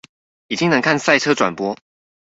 [0.47, 1.77] 已經能看賽車轉播